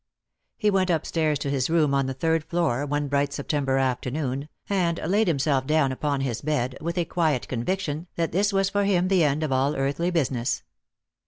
He 0.57 0.71
went 0.71 0.89
up 0.89 1.05
stairs 1.05 1.37
to 1.37 1.49
his 1.51 1.69
room 1.69 1.93
on 1.93 2.07
the 2.07 2.15
third 2.15 2.43
floor, 2.43 2.87
one 2.87 3.07
bright 3.07 3.31
September 3.31 3.77
afternoon, 3.77 4.49
and 4.67 4.99
laid 5.05 5.27
himself 5.27 5.67
down 5.67 5.91
upon 5.91 6.21
his 6.21 6.41
bed, 6.41 6.75
with 6.81 6.97
a 6.97 7.05
quiet 7.05 7.47
conviction 7.47 8.07
that 8.15 8.31
this 8.31 8.51
was 8.51 8.67
for 8.71 8.83
him 8.83 9.09
the 9.09 9.23
end 9.23 9.43
of 9.43 9.51
all 9.51 9.75
earthly 9.75 10.09
business. 10.09 10.63